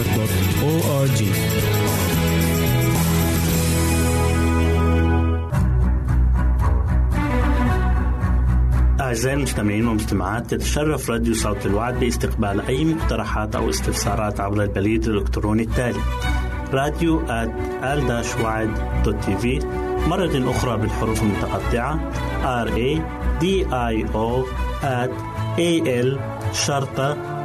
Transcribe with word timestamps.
www.awr.org 0.00 1.20
أعزائي 9.00 9.36
المستمعين 9.36 9.86
والمستمعات 9.86 10.50
تتشرف 10.54 11.10
راديو 11.10 11.34
صوت 11.34 11.66
الوعد 11.66 12.00
باستقبال 12.00 12.60
أي 12.60 12.84
مقترحات 12.84 13.56
أو 13.56 13.70
استفسارات 13.70 14.40
عبر 14.40 14.62
البريد 14.62 15.04
الإلكتروني 15.04 15.62
التالي 15.62 16.00
راديو 16.72 17.20
آل 17.30 17.52
في 19.38 19.58
مرة 20.08 20.50
أخرى 20.50 20.76
بالحروف 20.76 21.22
المتقطعة 21.22 22.10
R 22.64 22.68
A 22.68 23.00
D 23.42 23.46
I 23.70 24.06
O 24.14 24.44
at 24.82 25.10
A 25.58 26.04
L 26.04 26.18
شرطة 26.52 27.29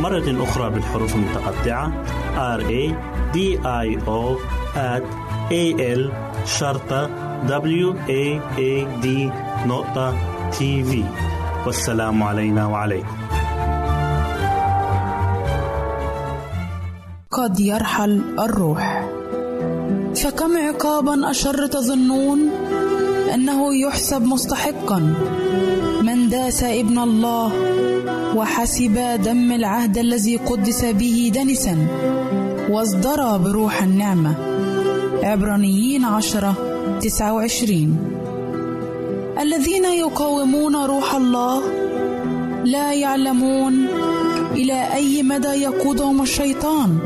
مرة 0.00 0.42
أخرى 0.44 0.70
بالحروف 0.70 1.14
المتقطعة. 1.14 1.92
R 2.58 2.60
A 2.60 2.94
D 3.34 3.38
I 3.64 3.88
O 4.06 4.22
at 4.74 5.04
A 5.50 5.64
L 6.00 6.02
شرطة 6.46 7.10
W 7.46 7.88
A 8.08 8.40
A 8.58 8.72
D 9.04 9.06
نقطة 9.66 10.14
تي 10.58 10.84
في 10.84 11.04
والسلام 11.66 12.22
علينا 12.22 12.66
وعليكم. 12.66 13.16
قد 17.30 17.60
يرحل 17.60 18.22
الروح. 18.38 19.08
فكم 20.16 20.56
عقابا 20.56 21.30
أشر 21.30 21.66
تظنون 21.66 22.38
أنه 23.34 23.74
يحسب 23.74 24.22
مستحقا؟ 24.22 25.14
من 26.10 26.28
داس 26.28 26.62
ابن 26.62 26.98
الله 26.98 27.52
وحسب 28.36 28.94
دم 29.24 29.52
العهد 29.52 29.98
الذي 29.98 30.36
قدس 30.36 30.84
به 30.84 31.32
دنسا 31.34 31.76
واصدر 32.70 33.36
بروح 33.36 33.82
النعمة. 33.82 34.34
عبرانيين 35.22 36.04
عشرة 36.04 36.54
تسعة 37.00 37.32
وعشرين. 37.34 37.96
الذين 39.40 39.84
يقاومون 39.84 40.76
روح 40.76 41.14
الله 41.14 41.62
لا 42.64 42.92
يعلمون 42.92 43.86
إلى 44.52 44.94
أي 44.94 45.22
مدى 45.22 45.48
يقودهم 45.48 46.22
الشيطان. 46.22 46.98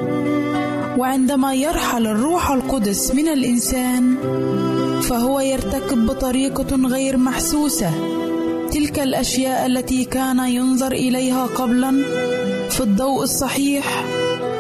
وعندما 0.99 1.54
يرحل 1.54 2.06
الروح 2.06 2.50
القدس 2.50 3.14
من 3.14 3.28
الإنسان 3.28 4.16
فهو 5.02 5.40
يرتكب 5.40 6.06
بطريقة 6.06 6.76
غير 6.76 7.16
محسوسة. 7.16 8.13
تلك 8.94 9.02
الأشياء 9.02 9.66
التي 9.66 10.04
كان 10.04 10.38
ينظر 10.38 10.92
إليها 10.92 11.46
قبلا 11.46 11.90
في 12.70 12.80
الضوء 12.80 13.22
الصحيح 13.22 14.04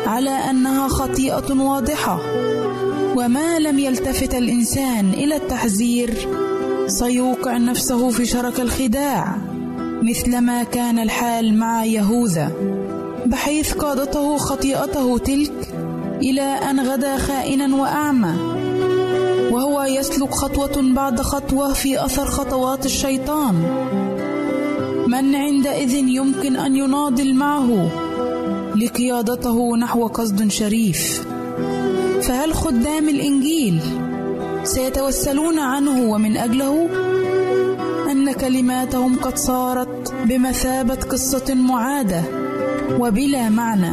على 0.06 0.30
أنها 0.30 0.88
خطيئة 0.88 1.54
واضحة. 1.54 2.18
وما 3.16 3.58
لم 3.58 3.78
يلتفت 3.78 4.34
الإنسان 4.34 5.10
إلى 5.10 5.36
التحذير 5.36 6.14
سيوقع 6.86 7.56
نفسه 7.56 8.10
في 8.10 8.26
شرك 8.26 8.60
الخداع 8.60 9.36
مثلما 10.02 10.62
كان 10.62 10.98
الحال 10.98 11.58
مع 11.58 11.84
يهوذا 11.84 12.52
بحيث 13.26 13.72
قادته 13.74 14.36
خطيئته 14.36 15.18
تلك 15.18 15.74
إلى 16.22 16.42
أن 16.42 16.80
غدا 16.80 17.16
خائنا 17.18 17.76
وأعمى. 17.76 18.34
وهو 19.50 19.82
يسلك 19.82 20.34
خطوة 20.34 20.82
بعد 20.94 21.20
خطوة 21.20 21.72
في 21.72 22.04
أثر 22.04 22.26
خطوات 22.26 22.86
الشيطان. 22.86 23.54
من 25.14 25.34
عندئذ 25.34 25.94
يمكن 25.94 26.56
أن 26.56 26.76
يناضل 26.76 27.34
معه 27.34 27.88
لقيادته 28.76 29.76
نحو 29.76 30.06
قصد 30.06 30.48
شريف. 30.50 31.26
فهل 32.22 32.54
خدام 32.54 33.08
الإنجيل 33.08 33.80
سيتوسلون 34.64 35.58
عنه 35.58 36.10
ومن 36.10 36.36
أجله؟ 36.36 36.88
أن 38.10 38.32
كلماتهم 38.32 39.16
قد 39.16 39.38
صارت 39.38 40.12
بمثابة 40.24 40.94
قصة 40.94 41.54
معادة 41.54 42.22
وبلا 42.98 43.48
معنى. 43.48 43.92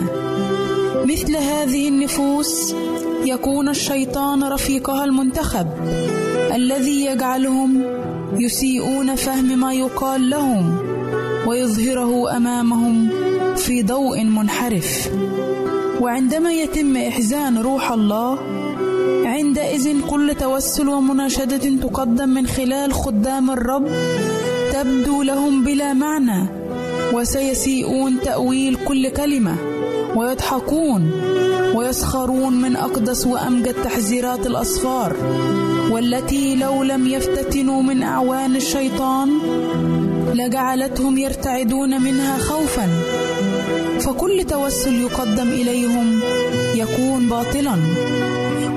مثل 1.06 1.36
هذه 1.36 1.88
النفوس 1.88 2.75
يكون 3.25 3.70
الشيطان 3.70 4.44
رفيقها 4.44 5.04
المنتخب 5.06 5.68
الذي 6.56 7.06
يجعلهم 7.06 7.84
يسيئون 8.40 9.16
فهم 9.16 9.60
ما 9.60 9.74
يقال 9.74 10.30
لهم. 10.30 10.90
ويظهره 11.48 12.38
أمامهم 12.38 13.10
في 13.55 13.83
ضوء 13.83 14.24
منحرف. 14.24 15.10
وعندما 16.01 16.53
يتم 16.53 16.98
إحزان 16.98 17.57
روح 17.57 17.91
الله 17.91 18.39
عندئذ 19.25 20.01
كل 20.10 20.36
توسل 20.39 20.88
ومناشدة 20.89 21.75
تقدم 21.81 22.29
من 22.29 22.48
خلال 22.48 22.93
خدام 22.93 23.51
الرب 23.51 23.88
تبدو 24.74 25.24
لهم 25.24 25.63
بلا 25.63 25.93
معنى 25.93 26.50
وسيسيئون 27.13 28.19
تأويل 28.21 28.77
كل 28.88 29.10
كلمة 29.10 29.55
ويضحكون 30.15 31.12
ويسخرون 31.75 32.53
من 32.62 32.75
أقدس 32.75 33.27
وأمجد 33.27 33.74
تحذيرات 33.83 34.48
الأصفار 34.48 35.15
والتي 35.91 36.55
لو 36.55 36.83
لم 36.83 37.07
يفتتنوا 37.07 37.81
من 37.81 38.03
أعوان 38.03 38.55
الشيطان 38.55 39.29
لجعلتهم 40.41 41.17
يرتعدون 41.17 42.01
منها 42.01 42.38
خوفا 42.38 42.89
فكل 44.00 44.43
توسل 44.50 45.01
يقدم 45.01 45.48
إليهم 45.48 46.19
يكون 46.75 47.29
باطلا 47.29 47.77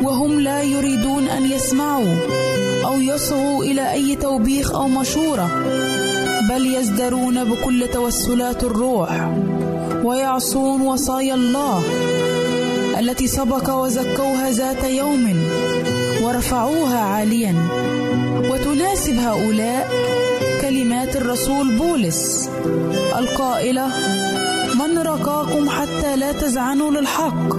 وهم 0.03 0.41
لا 0.41 0.63
يريدون 0.63 1.29
أن 1.29 1.51
يسمعوا 1.51 2.15
أو 2.85 3.01
يصغوا 3.01 3.65
إلى 3.65 3.93
أي 3.93 4.17
توبيخ 4.17 4.75
أو 4.75 4.89
مشورة 4.89 5.65
بل 6.51 6.75
يزدرون 6.75 7.45
بكل 7.45 7.89
توسلات 7.93 8.65
الروح 8.65 9.31
ويعصون 10.05 10.81
وصايا 10.81 11.35
الله 11.35 11.83
التي 12.99 13.27
سبق 13.27 13.75
وزكوها 13.75 14.51
ذات 14.51 14.85
يوم 14.85 15.43
ورفعوها 16.23 16.99
عاليا. 16.99 17.55
وتناسب 18.51 19.17
هؤلاء 19.19 20.14
الرسول 21.25 21.77
بولس. 21.79 22.49
القائلة 23.19 23.87
من 24.75 24.99
رقاكم 24.99 25.69
حتى 25.71 26.17
لا 26.17 26.33
تزعنوا 26.33 26.91
للحق 26.91 27.55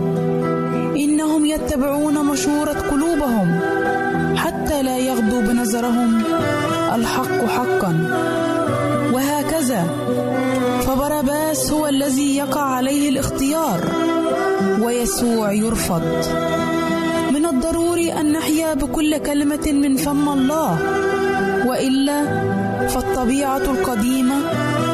إنهم 0.96 1.46
يتبعون 1.46 2.26
مشورة 2.26 2.78
قلوبهم 2.92 3.60
حتى 4.38 4.84
لا 4.84 4.98
يغدو 4.98 5.42
بنظرهم 5.42 6.24
الحق 6.96 7.46
حقا. 7.46 7.94
وهكذا 9.14 9.84
فبرباس 10.88 11.72
هو 11.72 11.88
الذي 11.88 12.38
يقع 12.38 12.62
عليه 12.62 13.10
الاختيار 13.10 13.80
ويسوع 14.82 15.52
يرفض. 15.52 16.04
من 17.34 17.46
الضروري 17.46 18.14
أن 18.14 18.32
نحيا 18.32 18.74
بكل 18.74 19.18
كلمة 19.18 19.72
من 19.72 19.98
فم 19.98 20.30
الله 20.30 20.78
وإلا 21.66 22.55
فالطبيعة 22.88 23.58
القديمة 23.58 24.36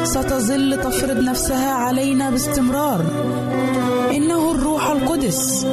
ستظل 0.04 0.78
تفرض 0.84 1.24
نفسها 1.24 1.72
علينا 1.72 2.30
باستمرار. 2.30 3.04
إنه 4.10 4.50
الروح 4.50 4.90
القدس 4.90 5.66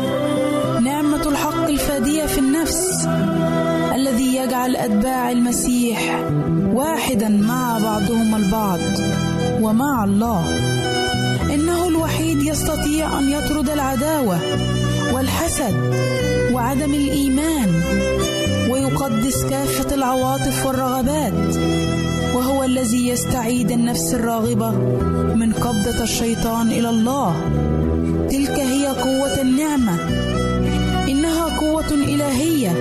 نعمة 0.82 1.30
الحق 1.30 1.68
الفادية 1.68 2.26
في 2.26 2.38
النفس 2.40 3.08
الذي 3.96 4.36
يجعل 4.36 4.76
أتباع 4.76 5.32
المسيح 5.32 6.30
واحدا 6.74 7.30
مع 7.30 7.80
بعضهم 7.84 8.36
البعض 8.36 8.80
ومع 9.62 10.04
الله. 10.04 10.44
إنه 11.54 11.88
الوحيد 11.88 12.42
يستطيع 12.42 13.20
أن 13.20 13.30
يطرد 13.30 13.70
العداوة 13.70 14.40
والحسد 15.14 15.76
وعدم 16.54 16.94
الإيمان 16.94 17.82
ويقدس 18.70 19.46
كافة 19.46 19.96
العواطف 19.96 20.66
والرغبات. 20.66 21.60
الذي 22.70 23.08
يستعيد 23.08 23.72
النفس 23.72 24.14
الراغبة 24.14 24.72
من 25.36 25.54
قبضة 25.54 26.04
الشيطان 26.04 26.72
إلى 26.72 26.90
الله. 26.90 27.36
تلك 28.30 28.60
هي 28.60 28.88
قوة 28.88 29.42
النعمة. 29.42 29.96
إنها 31.10 31.60
قوة 31.60 31.92
إلهية. 31.92 32.72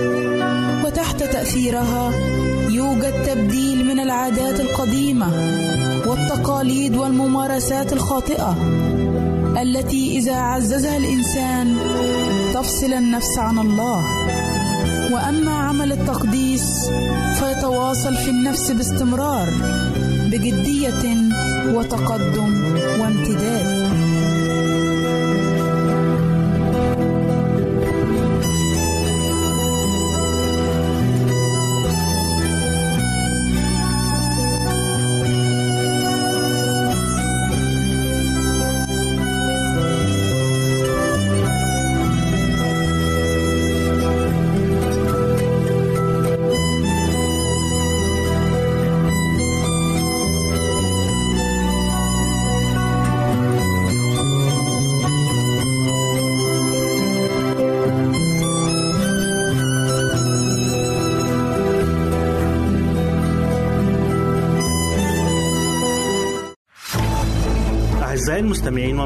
وتحت 0.85 1.23
تأثيرها 1.23 2.11
يوجد 2.69 3.13
تبديل 3.27 3.85
من 3.85 3.99
العادات 3.99 4.59
القديمة 4.59 5.27
والتقاليد 6.05 6.95
والممارسات 6.95 7.93
الخاطئة 7.93 8.55
التي 9.61 10.17
إذا 10.17 10.35
عززها 10.35 10.97
الإنسان 10.97 11.77
تفصل 12.53 12.93
النفس 12.93 13.37
عن 13.37 13.59
الله. 13.59 14.28
وأما 15.11 15.51
عمل 15.51 15.91
التقديس 15.91 16.89
فيتواصل 17.39 18.15
في 18.15 18.29
النفس 18.29 18.71
باستمرار 18.71 19.49
بجدية 20.31 21.03
وتقدم 21.73 22.73
وامتداد. 22.99 23.78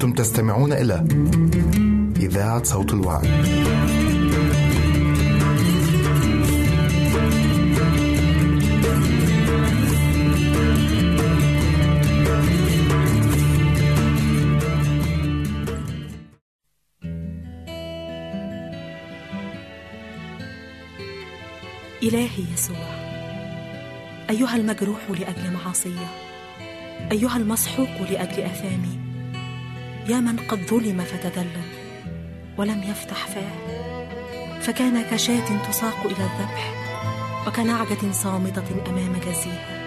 أنتم 0.00 0.12
تستمعون 0.12 0.72
إلى 0.72 1.04
إذاعة 2.16 2.62
صوت 2.62 2.92
الوعد. 2.92 3.24
إلهي 22.02 22.44
يسوع 22.54 22.76
أيها 24.30 24.56
المجروح 24.56 24.98
لأجل 25.10 25.52
معاصية 25.52 26.06
أيها 27.12 27.36
المسحوق 27.36 28.02
لأجل 28.10 28.42
آثامي 28.42 28.99
يا 30.10 30.20
من 30.20 30.36
قد 30.36 30.58
ظلم 30.70 31.04
فتذلل 31.04 31.62
ولم 32.58 32.82
يفتح 32.82 33.26
فاه. 33.26 34.10
فكان 34.60 35.02
كشاة 35.02 35.68
تساق 35.68 35.98
إلى 36.04 36.24
الذبح 36.30 36.74
وكنعجة 37.46 38.12
صامتة 38.12 38.64
أمام 38.88 39.12
جزيها 39.26 39.80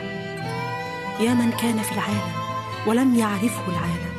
يا 1.20 1.34
من 1.34 1.52
كان 1.52 1.78
في 1.78 1.92
العالم 1.92 2.32
ولم 2.88 3.16
يعرفه 3.16 3.68
العالم. 3.68 4.14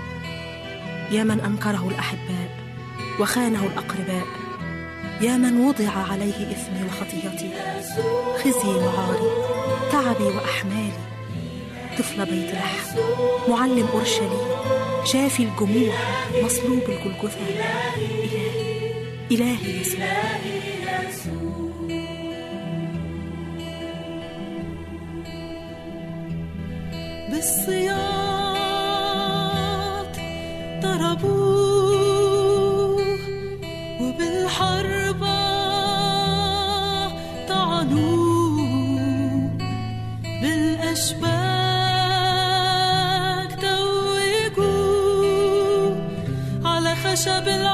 يا 1.10 1.24
من 1.24 1.40
أنكره 1.40 1.88
الأحباء 1.88 2.50
وخانه 3.20 3.66
الأقرباء. 3.66 4.26
يا 5.20 5.36
من 5.36 5.60
وضع 5.60 5.90
عليه 6.12 6.50
إثمي 6.52 6.88
وخطيتي 6.88 7.50
خزي 8.44 8.68
وعاري 8.68 9.30
تعبي 9.92 10.24
وأحمالي. 10.24 11.04
طفل 11.98 12.24
بيت 12.24 12.54
لحم 12.54 12.98
معلم 13.48 13.88
أورشليم. 13.94 14.83
شافي 15.04 15.42
الجموع 15.42 15.94
مصلوب 16.44 16.82
الجلجثة. 16.88 17.38
إلهي 19.30 19.56
إلهي 19.56 19.80
يسوع. 19.80 20.04
بالصياط 27.30 27.83
على 47.14 47.22
خشب 47.22 47.73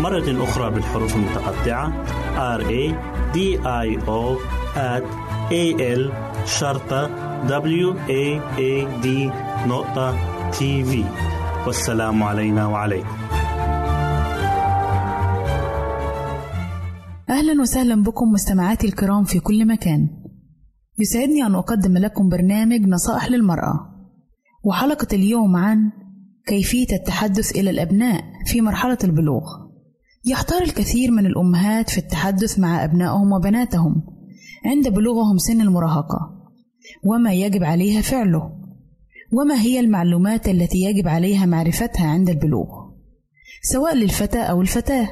مرة 0.00 0.44
أخرى 0.44 0.70
بالحروف 0.70 1.16
المتقطعة. 1.16 2.04
R 2.58 2.62
A 2.62 2.94
D 3.34 3.38
I 3.64 3.88
O 4.06 4.38
at 4.76 5.04
A 5.50 5.64
L 5.98 6.12
شرطة 6.46 7.10
W 7.48 7.94
A 8.08 8.40
A 8.58 9.02
D 9.04 9.06
نقطة 9.68 10.16
تي 10.50 10.84
في 10.84 11.04
والسلام 11.66 12.22
علينا 12.22 12.66
وعليكم. 12.66 13.08
أهلا 17.30 17.60
وسهلا 17.60 18.02
بكم 18.02 18.32
مستمعاتي 18.32 18.86
الكرام 18.86 19.24
في 19.24 19.40
كل 19.40 19.66
مكان. 19.66 20.08
يسعدني 20.98 21.46
أن 21.46 21.54
أقدم 21.54 21.98
لكم 21.98 22.28
برنامج 22.28 22.80
نصائح 22.80 23.30
للمرأة. 23.30 23.90
وحلقة 24.64 25.08
اليوم 25.12 25.56
عن 25.56 25.92
كيفية 26.46 26.96
التحدث 26.96 27.56
إلى 27.56 27.70
الأبناء 27.70 28.24
في 28.46 28.60
مرحلة 28.60 28.98
البلوغ. 29.04 29.69
يحتار 30.24 30.62
الكثير 30.62 31.10
من 31.10 31.26
الأمهات 31.26 31.90
في 31.90 31.98
التحدث 31.98 32.58
مع 32.58 32.84
أبنائهم 32.84 33.32
وبناتهم 33.32 34.02
عند 34.66 34.88
بلوغهم 34.88 35.38
سن 35.38 35.60
المراهقة 35.60 36.50
وما 37.04 37.32
يجب 37.32 37.64
عليها 37.64 38.00
فعله 38.00 38.60
وما 39.32 39.60
هي 39.60 39.80
المعلومات 39.80 40.48
التي 40.48 40.78
يجب 40.78 41.08
عليها 41.08 41.46
معرفتها 41.46 42.06
عند 42.06 42.30
البلوغ 42.30 42.90
سواء 43.62 43.94
للفتى 43.94 44.38
أو 44.38 44.60
الفتاة 44.60 45.08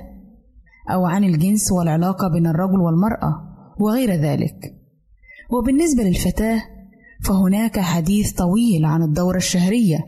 أو 0.91 1.07
عن 1.07 1.25
الجنس 1.25 1.73
والعلاقة 1.73 2.29
بين 2.29 2.47
الرجل 2.47 2.81
والمرأة 2.81 3.49
وغير 3.81 4.11
ذلك. 4.11 4.75
وبالنسبة 5.51 6.03
للفتاة 6.03 6.63
فهناك 7.25 7.81
حديث 7.81 8.33
طويل 8.33 8.85
عن 8.85 9.03
الدورة 9.03 9.37
الشهرية 9.37 9.99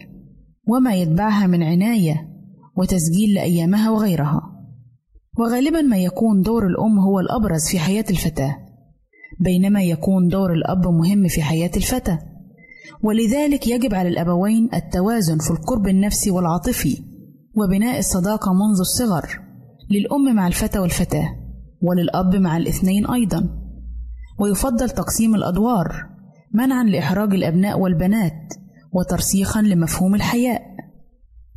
وما 0.69 0.95
يتبعها 0.95 1.47
من 1.47 1.63
عناية 1.63 2.29
وتسجيل 2.77 3.35
لأيامها 3.35 3.91
وغيرها. 3.91 4.60
وغالبا 5.41 5.81
ما 5.81 5.99
يكون 5.99 6.43
دور 6.43 6.67
الأم 6.67 6.99
هو 6.99 7.21
الأبرز 7.21 7.69
في 7.71 7.79
حياة 7.79 8.05
الفتاة 8.11 8.57
بينما 9.41 9.83
يكون 9.83 10.29
دور 10.29 10.53
الأب 10.53 10.87
مهم 10.87 11.29
في 11.29 11.43
حياة 11.43 11.71
الفتى 11.77 12.19
ولذلك 13.03 13.67
يجب 13.67 13.95
على 13.95 14.09
الأبوين 14.09 14.69
التوازن 14.75 15.39
في 15.39 15.51
القرب 15.51 15.89
النفسي 15.89 16.31
والعاطفي 16.31 17.03
وبناء 17.57 17.99
الصداقة 17.99 18.53
منذ 18.53 18.81
الصغر 18.81 19.41
للأم 19.91 20.37
مع 20.37 20.47
الفتى 20.47 20.79
والفتاة 20.79 21.29
وللأب 21.83 22.37
مع 22.37 22.57
الاثنين 22.57 23.07
أيضا. 23.07 23.49
ويفضل 24.39 24.91
تقسيم 24.91 25.35
الأدوار 25.35 26.07
منعا 26.55 26.85
لإحراج 26.85 27.35
الأبناء 27.35 27.81
والبنات 27.81 28.55
وترسيخا 28.93 29.63
لمفهوم 29.63 30.15
الحياء. 30.15 30.63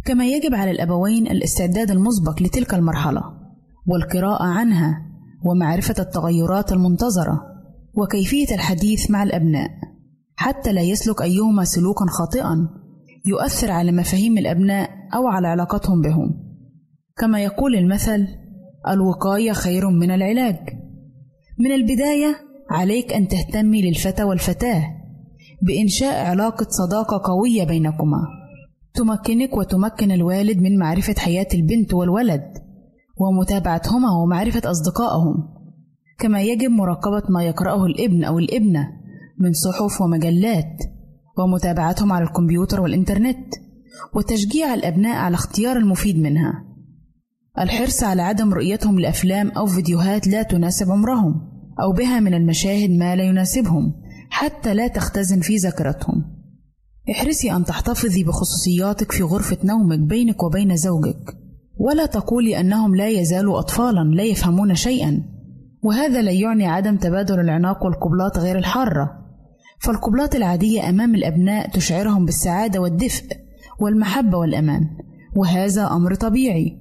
كما 0.06 0.26
يجب 0.28 0.54
على 0.54 0.72
الأبوين 0.72 1.28
الاستعداد 1.28 1.92
المسبق 1.92 2.42
لتلك 2.42 2.74
المرحلة. 2.74 3.43
والقراءة 3.86 4.44
عنها 4.44 5.06
ومعرفة 5.46 5.96
التغيرات 6.00 6.72
المنتظرة 6.72 7.42
وكيفية 7.94 8.56
الحديث 8.56 9.12
مع 9.12 9.24
الأبناء 9.24 9.70
حتى 10.36 10.74
لا 10.74 10.82
يسلك 10.82 11.22
أيهما 11.22 11.64
سلوكا 11.64 12.06
خاطئا 12.06 12.70
يؤثر 13.26 13.72
على 13.72 13.92
مفاهيم 13.92 14.38
الأبناء 14.38 14.90
أو 15.16 15.28
على 15.28 15.48
علاقتهم 15.48 16.02
بهم. 16.02 16.44
كما 17.18 17.44
يقول 17.44 17.76
المثل 17.76 18.28
الوقاية 18.88 19.52
خير 19.52 19.90
من 19.90 20.12
العلاج 20.12 20.58
من 21.60 21.72
البداية 21.72 22.36
عليك 22.70 23.14
أن 23.14 23.28
تهتمي 23.28 23.82
للفتى 23.82 24.24
والفتاة 24.24 24.84
بإنشاء 25.62 26.26
علاقة 26.26 26.68
صداقة 26.70 27.22
قوية 27.32 27.64
بينكما 27.64 28.28
تمكنك 28.94 29.58
وتمكن 29.58 30.12
الوالد 30.12 30.58
من 30.58 30.78
معرفة 30.78 31.16
حياة 31.18 31.48
البنت 31.54 31.94
والولد 31.94 32.63
ومتابعتهما 33.18 34.12
ومعرفة 34.12 34.72
أصدقائهم. 34.72 35.36
كما 36.20 36.42
يجب 36.42 36.70
مراقبة 36.70 37.24
ما 37.30 37.44
يقرأه 37.44 37.86
الابن 37.86 38.24
أو 38.24 38.40
الابنة 38.40 38.90
من 39.40 39.54
صحف 39.54 40.02
ومجلات 40.02 40.78
ومتابعتهم 41.38 42.12
على 42.12 42.24
الكمبيوتر 42.24 42.82
والإنترنت 42.82 43.54
وتشجيع 44.16 44.74
الأبناء 44.74 45.16
على 45.16 45.36
اختيار 45.36 45.78
المفيد 45.78 46.20
منها. 46.20 46.66
الحرص 47.60 48.04
على 48.04 48.22
عدم 48.22 48.54
رؤيتهم 48.54 49.00
لأفلام 49.00 49.52
أو 49.52 49.66
فيديوهات 49.66 50.28
لا 50.28 50.44
تناسب 50.44 50.92
عمرهم 50.92 51.42
أو 51.82 51.92
بها 51.92 52.20
من 52.20 52.34
المشاهد 52.34 52.90
ما 52.90 53.16
لا 53.16 53.24
يناسبهم 53.24 53.94
حتى 54.30 54.74
لا 54.74 54.88
تختزن 54.88 55.40
في 55.40 55.56
ذاكرتهم. 55.56 56.26
احرصي 57.12 57.52
أن 57.52 57.66
تحتفظي 57.66 58.24
بخصوصياتك 58.24 59.12
في 59.12 59.24
غرفة 59.24 59.58
نومك 59.64 60.00
بينك 60.00 60.44
وبين 60.44 60.76
زوجك. 60.76 61.43
ولا 61.78 62.06
تقولي 62.06 62.60
أنهم 62.60 62.96
لا 62.96 63.10
يزالوا 63.10 63.60
أطفالا 63.60 64.04
لا 64.16 64.24
يفهمون 64.24 64.76
شيئا. 64.76 65.24
وهذا 65.84 66.22
لا 66.22 66.32
يعني 66.32 66.68
عدم 66.68 66.98
تبادل 66.98 67.40
العناق 67.40 67.86
والقبلات 67.86 68.38
غير 68.38 68.58
الحارة. 68.58 69.10
فالقبلات 69.80 70.36
العادية 70.36 70.90
أمام 70.90 71.16
الأبناء 71.16 71.70
تشعرهم 71.70 72.26
بالسعادة 72.26 72.80
والدفء 72.82 73.26
والمحبة 73.80 74.38
والأمان 74.38 74.82
وهذا 75.36 75.88
أمر 75.88 76.16
طبيعي. 76.16 76.78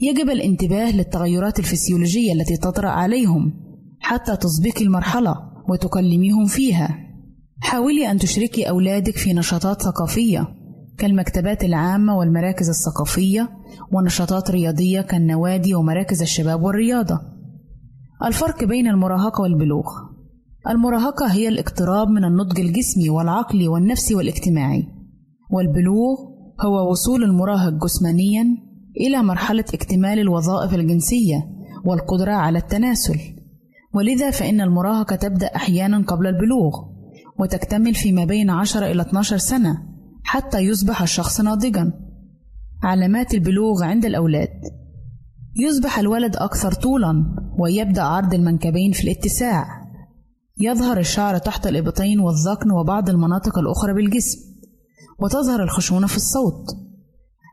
يجب 0.00 0.30
الانتباه 0.30 0.90
للتغيرات 0.90 1.58
الفسيولوجية 1.58 2.32
التي 2.32 2.56
تطرأ 2.56 2.90
عليهم 2.90 3.52
حتى 4.00 4.36
تسبقي 4.36 4.84
المرحلة 4.84 5.34
وتكلميهم 5.68 6.46
فيها. 6.46 6.98
حاولي 7.60 8.10
أن 8.10 8.18
تشركي 8.18 8.68
أولادك 8.68 9.16
في 9.16 9.32
نشاطات 9.32 9.82
ثقافية 9.82 10.48
كالمكتبات 10.98 11.64
العامة 11.64 12.18
والمراكز 12.18 12.68
الثقافية 12.68 13.48
ونشاطات 13.92 14.50
رياضية 14.50 15.00
كالنوادي 15.00 15.74
ومراكز 15.74 16.22
الشباب 16.22 16.62
والرياضة. 16.62 17.20
الفرق 18.24 18.64
بين 18.64 18.86
المراهقة 18.86 19.42
والبلوغ 19.42 19.86
المراهقة 20.68 21.26
هي 21.26 21.48
الاقتراب 21.48 22.08
من 22.08 22.24
النضج 22.24 22.60
الجسمي 22.60 23.10
والعقلي 23.10 23.68
والنفسي 23.68 24.14
والاجتماعي، 24.14 24.86
والبلوغ 25.50 26.16
هو 26.60 26.90
وصول 26.90 27.24
المراهق 27.24 27.72
جسمانيًا 27.84 28.46
إلى 29.00 29.22
مرحلة 29.22 29.64
اكتمال 29.74 30.18
الوظائف 30.18 30.74
الجنسية 30.74 31.36
والقدرة 31.84 32.32
على 32.32 32.58
التناسل، 32.58 33.18
ولذا 33.94 34.30
فإن 34.30 34.60
المراهقة 34.60 35.16
تبدأ 35.16 35.46
أحيانًا 35.46 36.02
قبل 36.02 36.26
البلوغ، 36.26 36.72
وتكتمل 37.40 37.94
فيما 37.94 38.24
بين 38.24 38.50
10 38.50 38.86
إلى 38.86 39.02
12 39.02 39.36
سنة 39.36 39.78
حتى 40.24 40.58
يصبح 40.58 41.02
الشخص 41.02 41.40
ناضجًا. 41.40 41.92
علامات 42.82 43.34
البلوغ 43.34 43.82
عند 43.82 44.04
الأولاد. 44.04 44.60
يصبح 45.56 45.98
الولد 45.98 46.36
أكثر 46.36 46.72
طولا 46.72 47.24
ويبدأ 47.58 48.02
عرض 48.02 48.34
المنكبين 48.34 48.92
في 48.92 49.04
الاتساع. 49.04 49.66
يظهر 50.60 50.98
الشعر 50.98 51.38
تحت 51.38 51.66
الإبطين 51.66 52.20
والذقن 52.20 52.70
وبعض 52.70 53.10
المناطق 53.10 53.58
الأخرى 53.58 53.94
بالجسم 53.94 54.38
وتظهر 55.18 55.62
الخشونة 55.62 56.06
في 56.06 56.16
الصوت. 56.16 56.66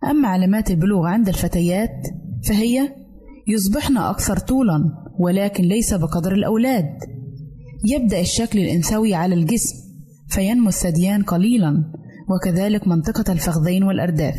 أما 0.09 0.27
علامات 0.27 0.71
البلوغ 0.71 1.05
عند 1.05 1.27
الفتيات 1.27 2.07
فهي 2.47 2.95
يصبحن 3.47 3.97
أكثر 3.97 4.37
طولا 4.37 4.83
ولكن 5.19 5.63
ليس 5.63 5.93
بقدر 5.93 6.31
الأولاد. 6.31 6.97
يبدأ 7.85 8.21
الشكل 8.21 8.59
الإنثوي 8.59 9.13
على 9.13 9.35
الجسم 9.35 9.75
فينمو 10.29 10.69
الثديان 10.69 11.23
قليلا 11.23 11.83
وكذلك 12.29 12.87
منطقة 12.87 13.33
الفخذين 13.33 13.83
والأرداف. 13.83 14.35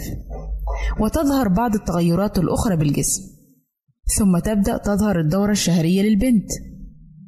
وتظهر 1.01 1.49
بعض 1.49 1.75
التغيرات 1.75 2.39
الأخرى 2.39 2.77
بالجسم. 2.77 3.23
ثم 4.19 4.39
تبدأ 4.39 4.77
تظهر 4.77 5.21
الدورة 5.21 5.53
الشهرية 5.53 6.03
للبنت. 6.03 6.51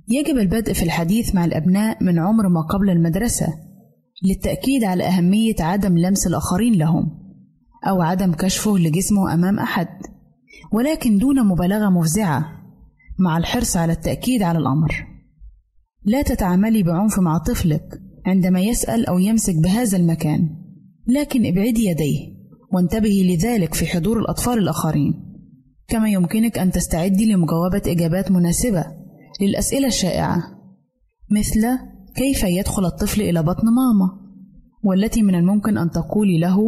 يجب 0.09 0.39
البدء 0.39 0.73
في 0.73 0.83
الحديث 0.83 1.35
مع 1.35 1.45
الأبناء 1.45 2.05
من 2.05 2.19
عمر 2.19 2.49
ما 2.49 2.61
قبل 2.61 2.91
المدرسة 2.91 3.47
للتأكيد 4.25 4.85
على 4.85 5.05
أهمية 5.05 5.55
عدم 5.61 5.99
لمس 5.99 6.27
الآخرين 6.27 6.75
لهم 6.75 7.25
أو 7.89 8.03
عدم 8.03 8.33
كشفه 8.33 8.79
لجسمه 8.79 9.35
أمام 9.35 9.59
أحد 9.59 9.89
ولكن 10.73 11.19
دون 11.19 11.47
مبالغة 11.47 11.91
مفزعة 11.91 12.45
مع 13.19 13.39
الحرص 13.39 13.77
على 13.77 13.93
التأكيد 13.93 14.43
على 14.43 14.59
الأمر. 14.59 15.07
لا 16.05 16.23
تتعاملي 16.23 16.83
بعنف 16.83 17.19
مع 17.19 17.39
طفلك 17.39 18.01
عندما 18.27 18.61
يسأل 18.61 19.07
أو 19.07 19.19
يمسك 19.19 19.55
بهذا 19.57 19.99
المكان 19.99 20.49
لكن 21.09 21.47
ابعدي 21.47 21.85
يديه. 21.85 22.34
وانتبهي 22.75 23.37
لذلك 23.37 23.75
في 23.75 23.87
حضور 23.87 24.19
الأطفال 24.19 24.59
الآخرين. 24.59 25.15
كما 25.89 26.11
يمكنك 26.11 26.59
أن 26.59 26.71
تستعدي 26.71 27.33
لمجاوبة 27.33 27.83
إجابات 27.87 28.31
مناسبة 28.31 28.85
للأسئلة 29.41 29.87
الشائعة 29.87 30.43
مثل 31.31 31.79
كيف 32.17 32.43
يدخل 32.43 32.85
الطفل 32.85 33.21
إلى 33.21 33.43
بطن 33.43 33.67
ماما؟ 33.67 34.25
والتي 34.85 35.23
من 35.23 35.35
الممكن 35.35 35.79
أن 35.79 35.91
تقولي 35.91 36.39
له 36.39 36.59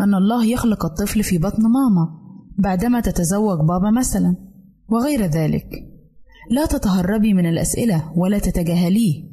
أن 0.00 0.14
الله 0.14 0.46
يخلق 0.46 0.84
الطفل 0.84 1.22
في 1.22 1.38
بطن 1.38 1.62
ماما 1.62 2.08
بعدما 2.58 3.00
تتزوج 3.00 3.58
بابا 3.58 3.90
مثلا 3.98 4.36
وغير 4.88 5.26
ذلك. 5.26 5.66
لا 6.50 6.66
تتهربي 6.66 7.34
من 7.34 7.46
الأسئلة 7.46 8.12
ولا 8.16 8.38
تتجاهليه. 8.38 9.30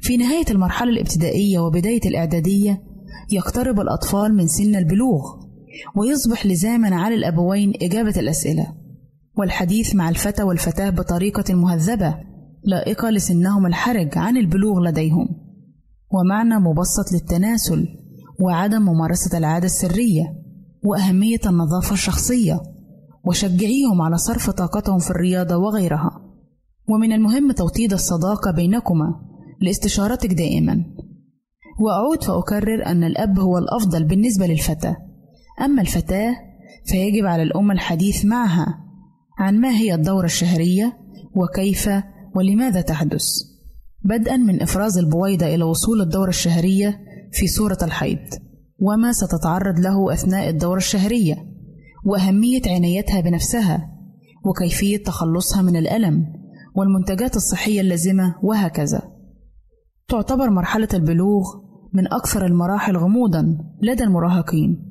في 0.00 0.16
نهاية 0.16 0.44
المرحلة 0.50 0.90
الابتدائية 0.90 1.58
وبداية 1.58 2.00
الإعدادية 2.06 2.82
يقترب 3.30 3.80
الأطفال 3.80 4.34
من 4.34 4.46
سن 4.46 4.76
البلوغ 4.76 5.46
ويصبح 5.96 6.46
لزاما 6.46 6.96
على 6.96 7.14
الأبوين 7.14 7.72
إجابة 7.82 8.20
الأسئلة. 8.20 8.66
والحديث 9.38 9.94
مع 9.94 10.08
الفتى 10.08 10.42
والفتاة 10.42 10.90
بطريقة 10.90 11.54
مهذبة 11.54 12.14
لائقة 12.64 13.10
لسنهم 13.10 13.66
الحرج 13.66 14.18
عن 14.18 14.36
البلوغ 14.36 14.80
لديهم. 14.80 15.28
ومعنى 16.12 16.54
مبسط 16.58 17.12
للتناسل 17.12 17.88
وعدم 18.40 18.82
ممارسة 18.82 19.38
العادة 19.38 19.66
السرية 19.66 20.24
وأهمية 20.84 21.40
النظافة 21.46 21.92
الشخصية 21.92 22.60
وشجعيهم 23.24 24.02
على 24.02 24.18
صرف 24.18 24.50
طاقتهم 24.50 24.98
في 24.98 25.10
الرياضة 25.10 25.56
وغيرها. 25.56 26.10
ومن 26.88 27.12
المهم 27.12 27.52
توطيد 27.52 27.92
الصداقة 27.92 28.50
بينكما 28.50 29.20
لاستشارتك 29.60 30.34
دائما. 30.34 30.84
وأعود 31.80 32.24
فأكرر 32.24 32.86
أن 32.86 33.04
الأب 33.04 33.38
هو 33.38 33.58
الأفضل 33.58 34.04
بالنسبة 34.04 34.46
للفتى 34.46 34.94
أما 35.60 35.82
الفتاة 35.82 36.36
فيجب 36.86 37.26
على 37.26 37.42
الأم 37.42 37.70
الحديث 37.70 38.24
معها 38.24 38.66
عن 39.38 39.60
ما 39.60 39.70
هي 39.70 39.94
الدورة 39.94 40.24
الشهرية 40.24 40.98
وكيف 41.36 41.90
ولماذا 42.34 42.80
تحدث. 42.80 43.24
بدءا 44.04 44.36
من 44.36 44.62
إفراز 44.62 44.98
البويضة 44.98 45.46
إلى 45.46 45.64
وصول 45.64 46.00
الدورة 46.00 46.28
الشهرية 46.28 47.00
في 47.32 47.46
صورة 47.46 47.78
الحيض 47.82 48.18
وما 48.78 49.12
ستتعرض 49.12 49.78
له 49.78 50.12
أثناء 50.12 50.48
الدورة 50.48 50.76
الشهرية 50.76 51.36
وأهمية 52.04 52.62
عنايتها 52.66 53.20
بنفسها 53.20 53.90
وكيفية 54.44 54.96
تخلصها 54.96 55.62
من 55.62 55.76
الألم 55.76 56.26
والمنتجات 56.74 57.36
الصحية 57.36 57.80
اللازمة 57.80 58.34
وهكذا. 58.42 59.02
تعتبر 60.08 60.50
مرحلة 60.50 60.88
البلوغ 60.94 61.65
من 61.92 62.12
أكثر 62.12 62.46
المراحل 62.46 62.96
غموضًا 62.96 63.58
لدى 63.82 64.04
المراهقين، 64.04 64.82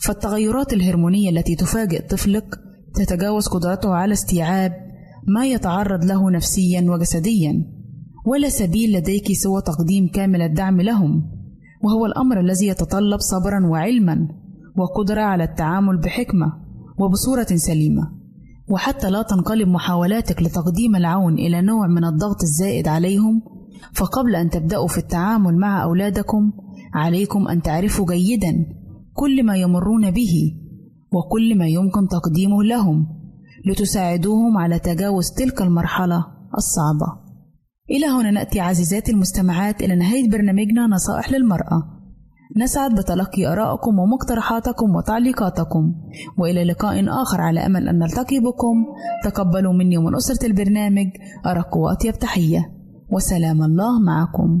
فالتغيرات 0.00 0.72
الهرمونية 0.72 1.30
التي 1.30 1.56
تفاجئ 1.56 2.06
طفلك 2.06 2.58
تتجاوز 2.94 3.48
قدرته 3.48 3.94
على 3.94 4.12
استيعاب 4.12 4.72
ما 5.28 5.46
يتعرض 5.46 6.04
له 6.04 6.30
نفسيًا 6.30 6.90
وجسديًا، 6.90 7.64
ولا 8.26 8.48
سبيل 8.48 8.92
لديك 8.92 9.32
سوى 9.32 9.62
تقديم 9.62 10.08
كامل 10.08 10.42
الدعم 10.42 10.80
لهم، 10.80 11.30
وهو 11.84 12.06
الأمر 12.06 12.40
الذي 12.40 12.66
يتطلب 12.66 13.20
صبرًا 13.20 13.66
وعلمًا، 13.66 14.28
وقدرة 14.76 15.20
على 15.20 15.44
التعامل 15.44 16.00
بحكمة 16.00 16.52
وبصورة 16.98 17.46
سليمة. 17.56 18.02
وحتى 18.68 19.10
لا 19.10 19.22
تنقلب 19.22 19.68
محاولاتك 19.68 20.42
لتقديم 20.42 20.96
العون 20.96 21.34
إلى 21.34 21.62
نوع 21.62 21.86
من 21.86 22.04
الضغط 22.04 22.42
الزائد 22.42 22.88
عليهم 22.88 23.42
فقبل 23.92 24.36
أن 24.36 24.50
تبدأوا 24.50 24.88
في 24.88 24.98
التعامل 24.98 25.56
مع 25.56 25.82
أولادكم 25.82 26.52
عليكم 26.94 27.48
أن 27.48 27.62
تعرفوا 27.62 28.06
جيدا 28.12 28.66
كل 29.14 29.46
ما 29.46 29.56
يمرون 29.56 30.10
به 30.10 30.52
وكل 31.12 31.58
ما 31.58 31.66
يمكن 31.66 32.08
تقديمه 32.08 32.62
لهم 32.62 33.06
لتساعدوهم 33.66 34.56
على 34.58 34.78
تجاوز 34.78 35.30
تلك 35.38 35.62
المرحلة 35.62 36.24
الصعبة. 36.56 37.26
إلى 37.90 38.06
هنا 38.06 38.30
نأتي 38.30 38.60
عزيزاتي 38.60 39.12
المستمعات 39.12 39.82
إلى 39.82 39.96
نهاية 39.96 40.30
برنامجنا 40.30 40.86
نصائح 40.86 41.32
للمرأة. 41.32 41.96
نسعد 42.56 42.94
بتلقي 42.94 43.46
آرائكم 43.46 43.98
ومقترحاتكم 43.98 44.94
وتعليقاتكم 44.96 45.94
وإلى 46.38 46.64
لقاء 46.64 47.04
آخر 47.22 47.40
على 47.40 47.66
أمل 47.66 47.88
أن 47.88 47.98
نلتقي 47.98 48.38
بكم 48.38 48.84
تقبلوا 49.24 49.72
مني 49.72 49.98
ومن 49.98 50.14
أسرة 50.16 50.46
البرنامج 50.46 51.06
أرق 51.46 51.76
وأطيب 51.76 52.14
تحية 52.14 52.75
وسلام 53.10 53.62
الله 53.62 54.00
معكم. 54.00 54.60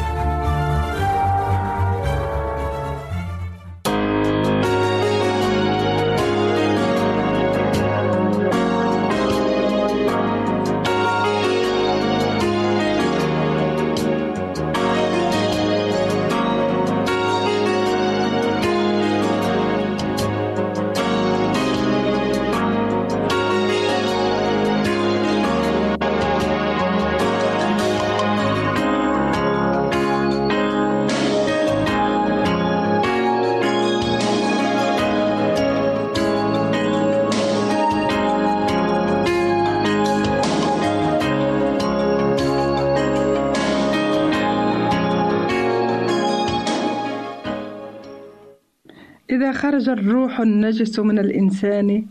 خرج 49.71 49.89
الروح 49.89 50.39
النجس 50.39 50.99
من 50.99 51.19
الإنسان. 51.19 52.05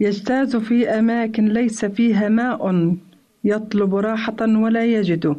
يجتاز 0.00 0.56
في 0.56 0.88
أماكن 0.88 1.48
ليس 1.48 1.84
فيها 1.84 2.28
ماء. 2.28 2.94
يطلب 3.44 3.94
راحة 3.94 4.36
ولا 4.40 4.84
يجد. 4.84 5.36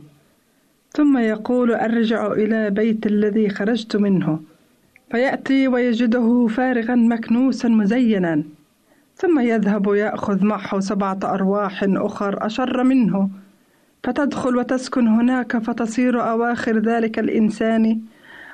ثم 0.92 1.18
يقول 1.18 1.72
أرجع 1.72 2.32
إلى 2.32 2.70
بيت 2.70 3.08
الذي 3.08 3.50
خرجت 3.50 3.96
منه. 3.96 4.40
فيأتي 5.12 5.68
ويجده 5.68 6.48
فارغا 6.48 6.96
مكنوسا 6.96 7.68
مزينا. 7.68 8.44
ثم 9.16 9.40
يذهب 9.40 9.94
يأخذ 9.94 10.46
معه 10.46 10.80
سبعة 10.80 11.20
أرواح 11.24 11.84
أخر 11.84 12.46
أشر 12.46 12.84
منه. 12.84 13.30
فتدخل 14.04 14.58
وتسكن 14.58 15.08
هناك 15.08 15.58
فتصير 15.58 16.32
أواخر 16.32 16.80
ذلك 16.80 17.20
الإنسان 17.20 18.00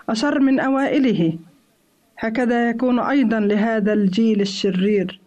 أشر 0.10 0.40
من 0.40 0.60
أوائله. 0.60 1.38
هكذا 2.24 2.70
يكون 2.70 3.00
أيضا 3.00 3.40
لهذا 3.40 3.94
الجيل 3.94 4.42
الشرير. 4.42 5.20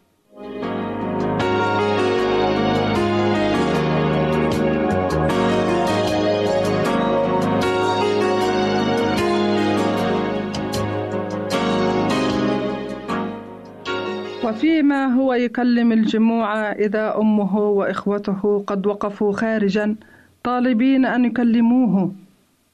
وفيما 14.45 15.07
هو 15.07 15.35
يكلم 15.35 15.93
الجموع 15.93 16.73
إذا 16.73 17.17
أمه 17.17 17.59
وإخوته 17.59 18.65
قد 18.67 18.87
وقفوا 18.87 19.33
خارجا 19.33 19.97
طالبين 20.45 21.07
أن 21.07 21.25
يكلموه. 21.25 22.13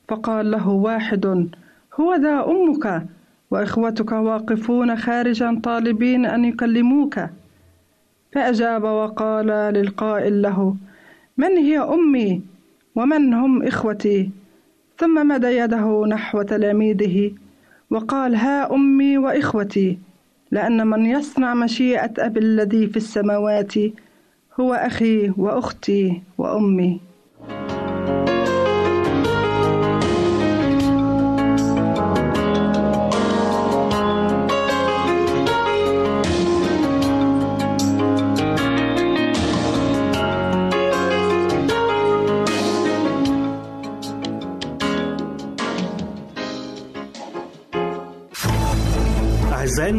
فقال 0.09 0.51
له 0.51 0.69
واحد 0.69 1.27
هو 2.01 2.15
ذا 2.15 2.45
أمك؟ 2.45 3.07
وإخوتك 3.51 4.13
واقفون 4.13 4.97
خارجا 4.97 5.61
طالبين 5.65 6.27
أن 6.27 6.45
يكلموك. 6.45 7.21
فأجاب 8.33 8.85
وقال 8.85 9.47
للقائل 9.47 10.43
له 10.43 10.77
من 11.37 11.57
هي 11.57 11.79
أمي؟ 11.79 12.43
ومن 12.95 13.35
هم 13.35 13.63
إخوتي؟ 13.63 14.31
ثم 14.99 15.29
مد 15.29 15.45
يده 15.45 16.07
نحو 16.07 16.43
تلاميذه 16.43 17.33
وقال 17.91 18.35
ها 18.35 18.75
أمي 18.75 19.19
وإخوتي 19.19 19.99
لأن 20.51 20.87
من 20.87 21.07
يصنع 21.07 21.55
مشيئة 21.55 22.13
أبي 22.19 22.41
الذي 22.41 22.87
في 22.87 22.97
السماوات 22.97 23.75
هو 24.61 24.75
أخي 24.75 25.33
وأختي 25.37 26.23
وأمي. 26.39 27.01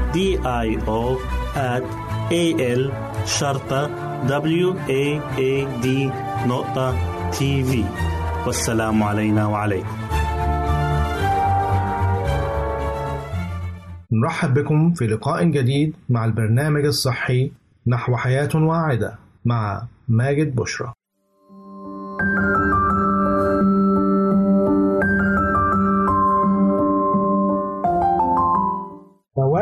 D 0.13 0.17
I 0.43 0.67
O 0.87 1.17
at 1.55 1.83
A 2.31 2.45
L 2.77 2.91
شرطة 3.25 3.89
W 4.27 4.75
A 4.87 5.03
A 5.37 5.83
D 5.83 5.87
نقطة 6.47 6.95
تي 7.31 7.63
في 7.63 7.83
والسلام 8.45 9.03
علينا 9.03 9.47
وعليكم. 9.47 9.97
نرحب 14.11 14.53
بكم 14.53 14.93
في 14.93 15.07
لقاء 15.07 15.43
جديد 15.43 15.93
مع 16.09 16.25
البرنامج 16.25 16.85
الصحي 16.85 17.51
نحو 17.87 18.15
حياة 18.15 18.49
واعدة 18.55 19.19
مع 19.45 19.87
ماجد 20.07 20.55
بشرى. 20.55 20.93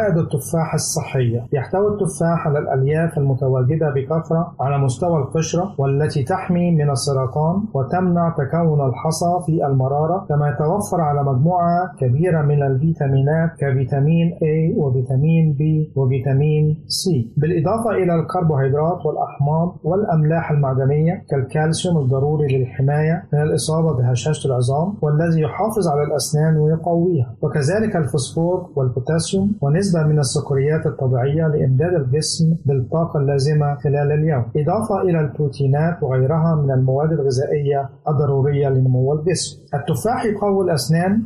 فوائد 0.10 0.18
التفاح 0.18 0.74
الصحية. 0.74 1.40
يحتوي 1.54 1.88
التفاح 1.94 2.48
على 2.48 2.60
الألياف 2.60 3.18
المتواجدة 3.18 3.88
بكثرة 3.96 4.54
على 4.60 4.78
مستوى 4.78 5.18
القشرة 5.18 5.76
والتي 5.78 6.24
تحمي 6.24 6.72
من 6.72 6.90
السرطان 6.90 7.56
وتمنع 7.74 8.30
تكون 8.30 8.80
الحصى 8.90 9.32
في 9.46 9.66
المرارة 9.66 10.26
كما 10.30 10.50
يتوفر 10.50 11.02
على 11.02 11.24
مجموعة 11.24 11.92
كبيرة 12.00 12.42
من 12.42 12.64
الفيتامينات 12.64 13.50
كفيتامين 13.60 14.28
A 14.32 14.78
وفيتامين 14.78 15.56
B 15.60 15.62
وفيتامين 15.98 16.66
C. 17.00 17.02
بالإضافة 17.38 17.90
إلى 17.92 18.16
الكربوهيدرات 18.16 19.06
والأحماض 19.06 19.76
والأملاح 19.84 20.52
المعدنية 20.52 21.24
كالكالسيوم 21.30 21.98
الضروري 21.98 22.58
للحماية 22.58 23.24
من 23.34 23.42
الإصابة 23.42 23.98
بهشاشة 23.98 24.48
العظام 24.48 24.94
والذي 25.02 25.42
يحافظ 25.42 25.88
على 25.92 26.04
الأسنان 26.04 26.58
ويقويها. 26.58 27.36
وكذلك 27.42 27.96
الفوسفور 27.96 28.70
والبوتاسيوم 28.76 29.56
ونسبة 29.62 29.99
من 30.08 30.20
السكريات 30.20 30.86
الطبيعية 30.86 31.48
لإمداد 31.48 31.94
الجسم 31.94 32.46
بالطاقة 32.66 33.20
اللازمة 33.20 33.76
خلال 33.76 34.12
اليوم. 34.12 34.46
إضافة 34.58 35.02
إلى 35.02 35.20
البروتينات 35.20 36.04
وغيرها 36.04 36.56
من 36.56 36.72
المواد 36.72 37.12
الغذائية 37.12 37.90
الضرورية 38.08 38.70
لنمو 38.70 39.14
الجسم. 39.14 39.62
التفاح 39.74 40.26
يقوي 40.26 40.66
الأسنان 40.66 41.24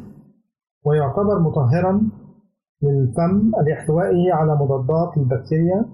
ويعتبر 0.86 1.40
مطهرا 1.40 2.02
للفم 2.84 3.52
لاحتوائه 3.68 4.34
على 4.34 4.56
مضادات 4.56 5.18
البكتيريا 5.18 5.86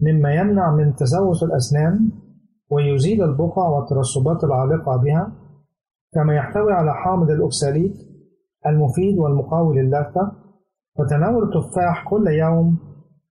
مما 0.00 0.34
يمنع 0.34 0.74
من 0.74 0.94
تسوس 0.94 1.42
الأسنان 1.42 2.10
ويزيل 2.70 3.22
البقع 3.22 3.68
والترسبات 3.68 4.44
العالقة 4.44 4.96
بها 4.96 5.32
كما 6.12 6.34
يحتوي 6.34 6.72
على 6.72 6.94
حامض 6.94 7.30
الأكساليت 7.30 7.94
المفيد 8.66 9.18
والمقاوي 9.18 9.82
للثة 9.82 10.32
وتناول 10.98 11.42
التفاح 11.42 12.08
كل 12.10 12.28
يوم 12.28 12.78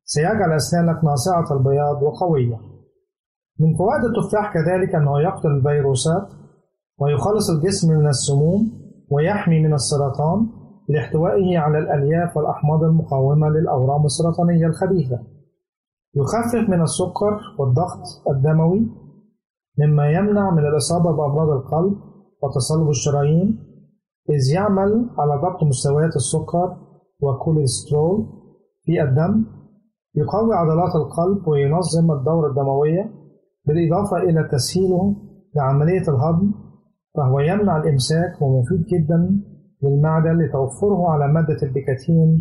سيجعل 0.03 0.51
أسنانك 0.55 1.03
ناصعة 1.03 1.57
البياض 1.57 2.03
وقوية. 2.03 2.59
من 3.59 3.75
فوائد 3.77 4.03
التفاح 4.05 4.53
كذلك 4.53 4.95
أنه 4.95 5.21
يقتل 5.21 5.47
الفيروسات 5.49 6.27
ويخلص 6.99 7.49
الجسم 7.49 7.93
من 7.99 8.07
السموم 8.07 8.71
ويحمي 9.11 9.59
من 9.63 9.73
السرطان 9.73 10.47
لاحتوائه 10.89 11.57
على 11.57 11.77
الألياف 11.77 12.37
والأحماض 12.37 12.83
المقاومة 12.83 13.49
للأورام 13.49 14.05
السرطانية 14.05 14.67
الخبيثة. 14.67 15.19
يخفف 16.15 16.69
من 16.69 16.81
السكر 16.81 17.39
والضغط 17.59 18.03
الدموي 18.29 18.87
مما 19.79 20.11
يمنع 20.11 20.51
من 20.51 20.67
الإصابة 20.67 21.11
بأمراض 21.11 21.49
القلب 21.49 21.97
وتصلب 22.43 22.89
الشرايين 22.89 23.59
إذ 24.29 24.53
يعمل 24.53 25.09
على 25.17 25.41
ضبط 25.41 25.63
مستويات 25.63 26.15
السكر 26.15 26.86
وكوليسترول 27.21 28.25
في 28.83 29.01
الدم 29.01 29.45
يقوي 30.15 30.55
عضلات 30.55 30.95
القلب 30.95 31.47
وينظم 31.47 32.11
الدورة 32.11 32.49
الدموية 32.49 33.13
بالإضافة 33.65 34.17
إلى 34.17 34.49
تسهيله 34.51 35.15
لعملية 35.55 36.01
الهضم 36.01 36.51
فهو 37.15 37.39
يمنع 37.39 37.77
الإمساك 37.77 38.41
ومفيد 38.41 38.85
جدا 38.93 39.41
للمعدة 39.83 40.31
لتوفره 40.33 41.09
على 41.09 41.33
مادة 41.33 41.57
البيكاتين 41.63 42.37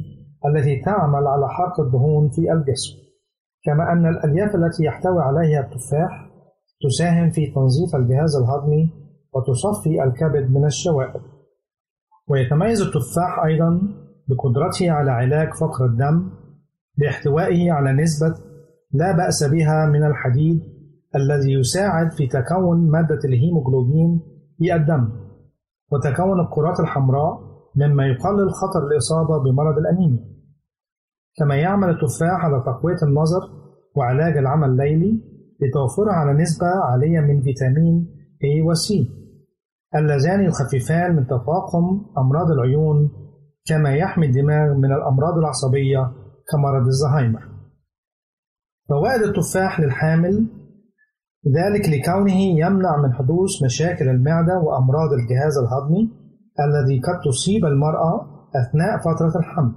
التي 0.46 0.82
تعمل 0.84 1.26
على 1.26 1.48
حرق 1.48 1.80
الدهون 1.80 2.28
في 2.28 2.52
الجسم. 2.52 2.94
كما 3.64 3.92
أن 3.92 4.06
الألياف 4.06 4.54
التي 4.54 4.84
يحتوي 4.84 5.22
عليها 5.22 5.60
التفاح 5.60 6.30
تساهم 6.80 7.30
في 7.30 7.46
تنظيف 7.46 7.96
الجهاز 7.96 8.36
الهضمي 8.36 8.92
وتصفي 9.34 10.02
الكبد 10.04 10.50
من 10.50 10.64
الشوائب. 10.64 11.20
ويتميز 12.28 12.82
التفاح 12.82 13.44
أيضا 13.44 13.80
بقدرته 14.28 14.90
على 14.90 15.10
علاج 15.10 15.48
فقر 15.60 15.84
الدم 15.84 16.30
باحتوائه 16.98 17.72
على 17.72 17.92
نسبة 18.02 18.34
لا 18.92 19.16
بأس 19.16 19.44
بها 19.44 19.86
من 19.86 20.04
الحديد 20.06 20.62
الذي 21.16 21.52
يساعد 21.52 22.12
في 22.12 22.26
تكون 22.26 22.90
مادة 22.90 23.18
الهيموغلوبين 23.24 24.20
في 24.58 24.74
الدم 24.74 25.08
وتكون 25.92 26.40
الكرات 26.40 26.80
الحمراء 26.80 27.46
مما 27.76 28.06
يقلل 28.06 28.50
خطر 28.50 28.86
الإصابة 28.86 29.38
بمرض 29.38 29.78
الأنيميا. 29.78 30.24
كما 31.38 31.56
يعمل 31.56 31.90
التفاح 31.90 32.44
على 32.44 32.62
تقوية 32.66 32.96
النظر 33.02 33.42
وعلاج 33.96 34.36
العمى 34.36 34.66
الليلي 34.66 35.22
لتوفره 35.60 36.12
على 36.12 36.42
نسبة 36.42 36.66
عالية 36.66 37.20
من 37.20 37.42
فيتامين 37.42 38.16
A 38.44 38.66
و 38.66 38.74
C 38.74 39.08
اللذان 39.96 40.44
يخففان 40.44 41.16
من 41.16 41.26
تفاقم 41.26 42.00
أمراض 42.18 42.50
العيون 42.50 43.10
كما 43.68 43.94
يحمي 43.94 44.26
الدماغ 44.26 44.74
من 44.74 44.92
الأمراض 44.92 45.38
العصبية 45.38 46.12
كمرض 46.52 46.86
الزهايمر. 46.86 47.42
فوائد 48.88 49.22
التفاح 49.22 49.80
للحامل 49.80 50.48
ذلك 51.46 51.88
لكونه 51.88 52.40
يمنع 52.64 52.96
من 53.02 53.12
حدوث 53.12 53.62
مشاكل 53.64 54.08
المعدة 54.08 54.58
وأمراض 54.58 55.10
الجهاز 55.12 55.58
الهضمي 55.58 56.10
الذي 56.60 57.00
قد 57.00 57.20
تصيب 57.30 57.64
المرأة 57.64 58.14
أثناء 58.56 58.98
فترة 58.98 59.40
الحمل. 59.40 59.72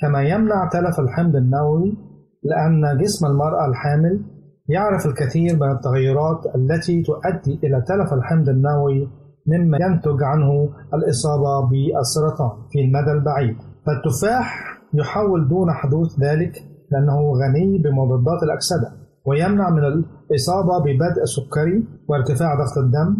كما 0.00 0.22
يمنع 0.22 0.68
تلف 0.72 1.00
الحمض 1.00 1.36
النووي 1.36 1.96
لأن 2.42 2.98
جسم 2.98 3.26
المرأة 3.26 3.66
الحامل 3.68 4.24
يعرف 4.68 5.06
الكثير 5.06 5.56
من 5.56 5.70
التغيرات 5.70 6.40
التي 6.54 7.02
تؤدي 7.02 7.60
إلى 7.64 7.82
تلف 7.86 8.12
الحمض 8.12 8.48
النووي 8.48 9.08
مما 9.46 9.78
ينتج 9.80 10.22
عنه 10.22 10.68
الإصابة 10.94 11.68
بالسرطان 11.70 12.50
في 12.70 12.80
المدى 12.80 13.12
البعيد. 13.12 13.56
فالتفاح 13.86 14.78
يحول 14.94 15.48
دون 15.48 15.72
حدوث 15.72 16.20
ذلك 16.20 16.64
لأنه 16.92 17.32
غني 17.32 17.78
بمضادات 17.78 18.42
الأكسدة 18.42 18.92
ويمنع 19.26 19.70
من 19.70 19.84
الإصابة 19.84 20.78
ببدء 20.78 21.24
سكري 21.24 21.84
وارتفاع 22.08 22.54
ضغط 22.54 22.78
الدم 22.78 23.16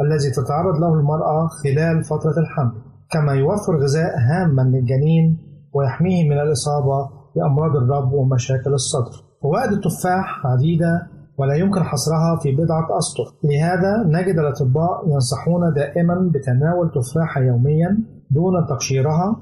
الذي 0.00 0.30
تتعرض 0.30 0.76
له 0.80 0.94
المرأة 0.94 1.46
خلال 1.46 2.04
فترة 2.04 2.38
الحمل. 2.38 2.72
كما 3.10 3.32
يوفر 3.32 3.76
غذاء 3.76 4.18
هاما 4.18 4.62
للجنين 4.62 5.38
ويحميه 5.74 6.30
من 6.30 6.40
الإصابة 6.40 7.08
بأمراض 7.36 7.76
الرب 7.76 8.12
ومشاكل 8.12 8.72
الصدر. 8.74 9.12
فوائد 9.42 9.72
التفاح 9.72 10.46
عديدة 10.46 11.06
ولا 11.38 11.54
يمكن 11.54 11.82
حصرها 11.82 12.38
في 12.42 12.52
بضعة 12.52 12.98
أسطر. 12.98 13.24
لهذا 13.44 13.92
نجد 14.06 14.38
الأطباء 14.38 15.08
ينصحون 15.08 15.72
دائما 15.74 16.30
بتناول 16.34 16.90
تفاحة 16.94 17.40
يوميا 17.40 17.98
دون 18.30 18.66
تقشيرها 18.68 19.36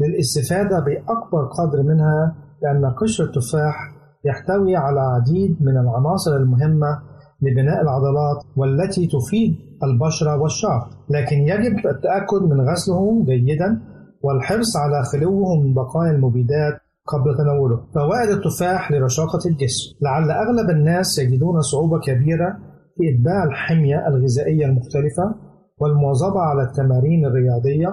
للاستفادة 0.00 0.80
بأكبر 0.80 1.44
قدر 1.58 1.82
منها 1.82 2.34
لأن 2.62 2.90
قشر 2.90 3.24
التفاح 3.24 3.76
يحتوي 4.24 4.76
على 4.76 5.00
عديد 5.00 5.56
من 5.60 5.76
العناصر 5.76 6.36
المهمة 6.36 6.98
لبناء 7.42 7.82
العضلات 7.82 8.44
والتي 8.56 9.06
تفيد 9.06 9.56
البشرة 9.82 10.36
والشعر 10.42 10.90
لكن 11.10 11.36
يجب 11.36 11.76
التأكد 11.86 12.42
من 12.50 12.60
غسله 12.60 13.24
جيدا 13.24 13.80
والحرص 14.22 14.76
على 14.76 15.02
خلوه 15.12 15.60
من 15.62 15.74
بقايا 15.74 16.10
المبيدات 16.10 16.74
قبل 17.12 17.36
تناوله. 17.38 17.76
فوائد 17.94 18.30
التفاح 18.30 18.92
لرشاقة 18.92 19.38
الجسم. 19.46 19.96
لعل 20.02 20.30
أغلب 20.30 20.70
الناس 20.70 21.18
يجدون 21.18 21.60
صعوبة 21.60 22.00
كبيرة 22.00 22.50
في 22.96 23.02
إتباع 23.10 23.44
الحمية 23.44 24.08
الغذائية 24.08 24.66
المختلفة 24.66 25.34
والمواظبة 25.80 26.40
على 26.40 26.62
التمارين 26.62 27.26
الرياضية 27.26 27.88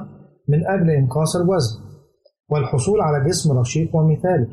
من 0.49 0.67
أجل 0.67 0.89
إنقاص 0.89 1.35
الوزن 1.35 1.79
والحصول 2.51 3.01
على 3.01 3.29
جسم 3.29 3.59
رشيق 3.59 3.95
ومثالي. 3.95 4.47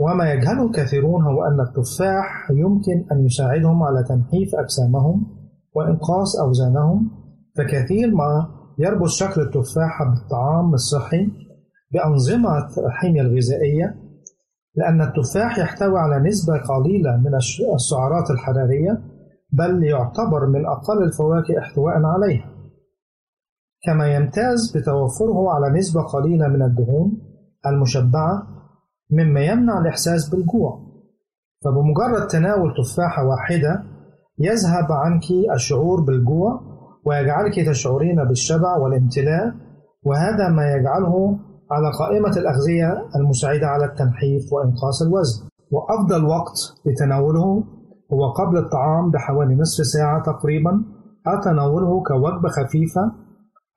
وما 0.00 0.32
يجهله 0.32 0.66
الكثيرون 0.66 1.22
هو 1.22 1.44
أن 1.44 1.60
التفاح 1.60 2.50
يمكن 2.50 3.06
أن 3.12 3.24
يساعدهم 3.24 3.82
على 3.82 4.04
تنحيف 4.08 4.54
أجسامهم 4.54 5.26
وإنقاص 5.74 6.40
أوزانهم 6.40 7.10
فكثير 7.58 8.14
ما 8.14 8.48
يربط 8.78 9.08
شكل 9.08 9.40
التفاحة 9.40 10.04
بالطعام 10.10 10.74
الصحي 10.74 11.28
بأنظمة 11.94 12.68
الحمية 12.86 13.20
الغذائية 13.20 13.94
لأن 14.76 15.00
التفاح 15.02 15.58
يحتوي 15.58 15.98
على 15.98 16.28
نسبة 16.28 16.52
قليلة 16.58 17.16
من 17.16 17.34
السعرات 17.74 18.30
الحرارية 18.30 19.02
بل 19.52 19.84
يعتبر 19.84 20.46
من 20.46 20.66
أقل 20.66 21.02
الفواكه 21.02 21.58
احتواء 21.58 21.94
عليها. 22.04 22.50
كما 23.86 24.14
يمتاز 24.14 24.76
بتوفره 24.76 25.50
على 25.50 25.78
نسبة 25.78 26.02
قليلة 26.02 26.48
من 26.48 26.62
الدهون 26.62 27.18
المشبعة 27.66 28.42
مما 29.10 29.40
يمنع 29.40 29.80
الإحساس 29.80 30.28
بالجوع. 30.28 30.80
فبمجرد 31.64 32.26
تناول 32.26 32.74
تفاحة 32.84 33.26
واحدة 33.26 33.82
يذهب 34.38 34.92
عنك 34.92 35.22
الشعور 35.54 36.00
بالجوع 36.00 36.60
ويجعلك 37.06 37.66
تشعرين 37.68 38.24
بالشبع 38.24 38.76
والامتلاء 38.76 39.54
وهذا 40.02 40.48
ما 40.48 40.72
يجعله 40.72 41.38
على 41.70 41.90
قائمة 41.98 42.36
الأغذية 42.36 43.06
المساعدة 43.16 43.66
على 43.66 43.84
التنحيف 43.84 44.52
وإنقاص 44.52 45.02
الوزن. 45.02 45.48
وأفضل 45.70 46.24
وقت 46.24 46.58
لتناوله 46.86 47.64
هو 48.12 48.32
قبل 48.32 48.58
الطعام 48.58 49.10
بحوالي 49.10 49.54
نصف 49.54 49.86
ساعة 49.86 50.22
تقريبا. 50.22 50.84
أو 51.26 51.40
تناوله 51.40 52.02
كوجبة 52.02 52.48
خفيفة 52.48 53.12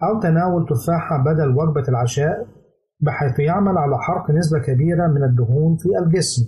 أو 0.03 0.19
تناول 0.19 0.65
تفاحة 0.65 1.23
بدل 1.23 1.49
وجبة 1.57 1.83
العشاء 1.89 2.47
بحيث 2.99 3.39
يعمل 3.39 3.77
على 3.77 3.97
حرق 3.97 4.31
نسبة 4.31 4.59
كبيرة 4.59 5.07
من 5.07 5.23
الدهون 5.23 5.77
في 5.77 5.89
الجسم. 5.99 6.41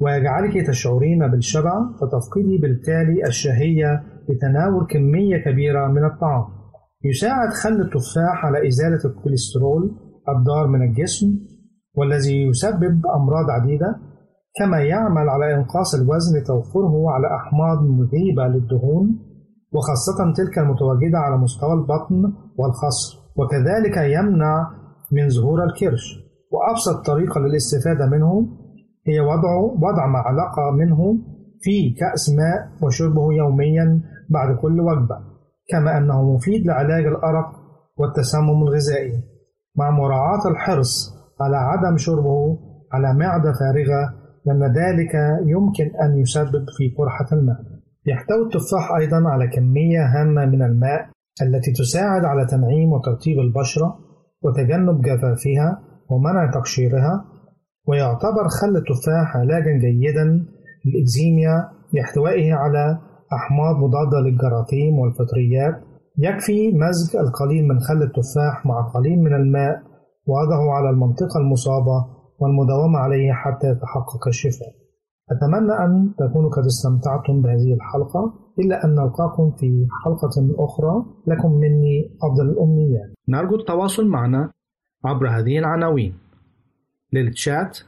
ويجعلك 0.00 0.66
تشعرين 0.66 1.28
بالشبع 1.28 1.72
فتفقدي 2.00 2.58
بالتالي 2.58 3.26
الشهية 3.26 4.02
بتناول 4.28 4.86
كمية 4.86 5.36
كبيرة 5.44 5.86
من 5.86 6.04
الطعام. 6.04 6.44
يساعد 7.04 7.52
خل 7.52 7.80
التفاح 7.80 8.46
على 8.46 8.68
إزالة 8.68 9.00
الكوليسترول 9.04 9.96
الضار 10.28 10.66
من 10.66 10.82
الجسم 10.82 11.26
والذي 11.96 12.42
يسبب 12.42 13.06
أمراض 13.06 13.50
عديدة 13.50 13.96
كما 14.58 14.78
يعمل 14.80 15.28
على 15.28 15.54
إنقاص 15.54 15.94
الوزن 15.94 16.38
لتوفره 16.38 17.10
على 17.10 17.26
أحماض 17.26 17.78
مذيبة 17.82 18.46
للدهون 18.46 19.18
وخاصة 19.72 20.32
تلك 20.36 20.58
المتواجدة 20.58 21.18
على 21.18 21.36
مستوى 21.36 21.72
البطن 21.72 22.32
والخصر. 22.58 23.22
وكذلك 23.36 23.96
يمنع 23.96 24.70
من 25.12 25.28
ظهور 25.28 25.64
الكرش. 25.64 26.04
وأبسط 26.52 27.06
طريقة 27.06 27.40
للاستفادة 27.40 28.06
منه 28.06 28.48
هي 29.06 29.20
وضع 29.20 29.56
وضع 29.56 30.06
معلقة 30.06 30.70
منه 30.70 31.18
في 31.60 31.90
كأس 32.00 32.30
ماء 32.30 32.84
وشربه 32.86 33.32
يوميا 33.32 34.00
بعد 34.30 34.56
كل 34.56 34.80
وجبة 34.80 35.18
كما 35.68 35.98
أنه 35.98 36.34
مفيد 36.34 36.66
لعلاج 36.66 37.04
الأرق 37.06 37.52
والتسمم 37.98 38.62
الغذائي. 38.62 39.31
مع 39.76 39.90
مراعاة 39.90 40.50
الحرص 40.50 41.14
على 41.40 41.56
عدم 41.56 41.96
شربه 41.96 42.58
على 42.92 43.14
معدة 43.14 43.52
فارغة 43.52 44.14
لأن 44.46 44.62
ذلك 44.62 45.14
يمكن 45.46 45.90
أن 46.02 46.16
يسبب 46.16 46.64
في 46.78 46.94
قرحة 46.98 47.26
المعدة. 47.32 47.82
يحتوي 48.06 48.42
التفاح 48.42 48.92
أيضا 48.92 49.28
على 49.28 49.48
كمية 49.48 50.06
هامة 50.06 50.46
من 50.46 50.62
الماء 50.62 51.08
التي 51.42 51.72
تساعد 51.72 52.24
على 52.24 52.46
تنعيم 52.46 52.92
وترطيب 52.92 53.38
البشرة 53.38 53.98
وتجنب 54.42 55.00
جفافها 55.02 55.78
ومنع 56.10 56.50
تقشيرها 56.50 57.24
ويعتبر 57.86 58.48
خل 58.60 58.76
التفاح 58.76 59.36
علاجا 59.36 59.72
جيدا 59.78 60.46
للإكزيميا 60.86 61.68
لاحتوائه 61.92 62.54
على 62.54 62.98
أحماض 63.32 63.76
مضادة 63.76 64.20
للجراثيم 64.20 64.98
والفطريات 64.98 65.91
يكفي 66.18 66.72
مزج 66.72 67.16
القليل 67.16 67.68
من 67.68 67.80
خل 67.80 68.02
التفاح 68.02 68.66
مع 68.66 68.90
قليل 68.94 69.18
من 69.18 69.34
الماء 69.34 69.82
ووضعه 70.26 70.70
على 70.72 70.90
المنطقة 70.90 71.40
المصابة 71.40 72.06
والمداومة 72.38 72.98
عليه 72.98 73.32
حتى 73.32 73.66
يتحقق 73.66 74.28
الشفاء. 74.28 74.74
أتمنى 75.30 75.72
أن 75.72 76.14
تكونوا 76.18 76.50
قد 76.50 76.64
استمتعتم 76.64 77.42
بهذه 77.42 77.74
الحلقة 77.74 78.34
إلا 78.58 78.84
أن 78.84 78.94
نلقاكم 78.94 79.50
في 79.50 79.86
حلقة 80.04 80.64
أخرى. 80.64 81.04
لكم 81.26 81.52
مني 81.52 82.16
أفضل 82.22 82.50
الأمنيات. 82.50 83.10
نرجو 83.28 83.56
التواصل 83.56 84.06
معنا 84.06 84.52
عبر 85.04 85.28
هذه 85.28 85.58
العناوين. 85.58 86.14
للتشات 87.12 87.78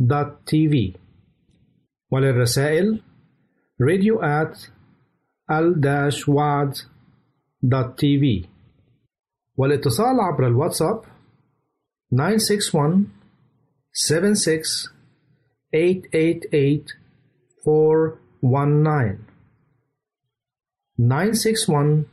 www.al-waad.tv 0.00 0.96
وللرسائل 2.10 3.02
radio 3.80 4.20
at 4.22 4.56
al-waad.tv 5.50 6.74
والاتصال 9.56 10.20
عبر 10.20 10.46
الواتساب 10.46 11.02
961 12.12 13.06
76 13.92 14.92
888 15.72 16.84
419 17.64 19.18
961 20.98 22.04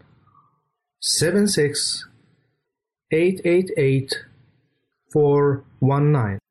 76 0.99 2.07
888 3.11 4.25
419 5.13 6.50